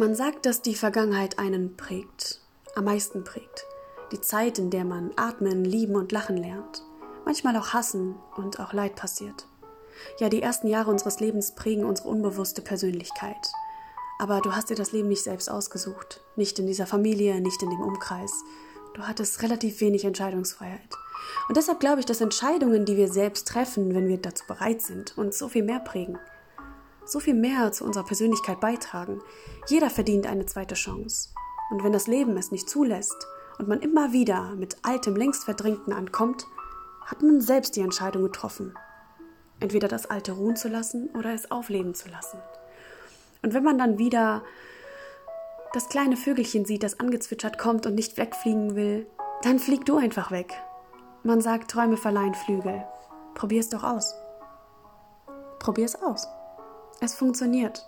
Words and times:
Man 0.00 0.14
sagt, 0.14 0.46
dass 0.46 0.62
die 0.62 0.76
Vergangenheit 0.76 1.38
einen 1.38 1.76
prägt, 1.76 2.40
am 2.74 2.86
meisten 2.86 3.22
prägt. 3.22 3.66
Die 4.12 4.20
Zeit, 4.22 4.58
in 4.58 4.70
der 4.70 4.86
man 4.86 5.10
atmen, 5.16 5.62
lieben 5.62 5.94
und 5.94 6.10
lachen 6.10 6.38
lernt. 6.38 6.82
Manchmal 7.26 7.54
auch 7.58 7.74
hassen 7.74 8.14
und 8.34 8.60
auch 8.60 8.72
Leid 8.72 8.96
passiert. 8.96 9.46
Ja, 10.18 10.30
die 10.30 10.40
ersten 10.40 10.68
Jahre 10.68 10.90
unseres 10.90 11.20
Lebens 11.20 11.54
prägen 11.54 11.84
unsere 11.84 12.08
unbewusste 12.08 12.62
Persönlichkeit. 12.62 13.52
Aber 14.18 14.40
du 14.40 14.56
hast 14.56 14.70
dir 14.70 14.74
das 14.74 14.92
Leben 14.92 15.08
nicht 15.08 15.22
selbst 15.22 15.50
ausgesucht. 15.50 16.22
Nicht 16.34 16.58
in 16.58 16.66
dieser 16.66 16.86
Familie, 16.86 17.38
nicht 17.42 17.62
in 17.62 17.68
dem 17.68 17.82
Umkreis. 17.82 18.32
Du 18.94 19.02
hattest 19.02 19.42
relativ 19.42 19.82
wenig 19.82 20.06
Entscheidungsfreiheit. 20.06 20.96
Und 21.48 21.58
deshalb 21.58 21.78
glaube 21.78 22.00
ich, 22.00 22.06
dass 22.06 22.22
Entscheidungen, 22.22 22.86
die 22.86 22.96
wir 22.96 23.12
selbst 23.12 23.48
treffen, 23.48 23.94
wenn 23.94 24.08
wir 24.08 24.16
dazu 24.16 24.46
bereit 24.46 24.80
sind, 24.80 25.18
uns 25.18 25.38
so 25.38 25.50
viel 25.50 25.62
mehr 25.62 25.80
prägen 25.80 26.18
so 27.10 27.20
viel 27.20 27.34
mehr 27.34 27.72
zu 27.72 27.84
unserer 27.84 28.04
Persönlichkeit 28.04 28.60
beitragen. 28.60 29.20
Jeder 29.66 29.90
verdient 29.90 30.26
eine 30.26 30.46
zweite 30.46 30.74
Chance. 30.74 31.30
Und 31.70 31.84
wenn 31.84 31.92
das 31.92 32.06
Leben 32.06 32.36
es 32.36 32.50
nicht 32.50 32.68
zulässt 32.68 33.26
und 33.58 33.68
man 33.68 33.80
immer 33.80 34.12
wieder 34.12 34.54
mit 34.56 34.76
altem, 34.82 35.16
längst 35.16 35.44
verdrängten 35.44 35.92
ankommt, 35.92 36.46
hat 37.06 37.22
man 37.22 37.40
selbst 37.40 37.76
die 37.76 37.80
Entscheidung 37.80 38.22
getroffen. 38.24 38.74
Entweder 39.60 39.88
das 39.88 40.06
Alte 40.06 40.32
ruhen 40.32 40.56
zu 40.56 40.68
lassen 40.68 41.10
oder 41.10 41.34
es 41.34 41.50
aufleben 41.50 41.94
zu 41.94 42.08
lassen. 42.08 42.38
Und 43.42 43.54
wenn 43.54 43.64
man 43.64 43.78
dann 43.78 43.98
wieder 43.98 44.42
das 45.72 45.88
kleine 45.88 46.16
Vögelchen 46.16 46.64
sieht, 46.64 46.82
das 46.82 46.98
angezwitschert 46.98 47.58
kommt 47.58 47.86
und 47.86 47.94
nicht 47.94 48.16
wegfliegen 48.16 48.74
will, 48.74 49.06
dann 49.42 49.58
flieg 49.58 49.84
du 49.84 49.96
einfach 49.96 50.30
weg. 50.30 50.52
Man 51.22 51.40
sagt, 51.40 51.70
Träume 51.70 51.96
verleihen 51.96 52.34
Flügel. 52.34 52.84
Probier's 53.34 53.68
doch 53.68 53.84
aus. 53.84 54.14
Probier's 55.58 55.94
aus. 55.94 56.26
Es 57.02 57.14
funktioniert. 57.14 57.86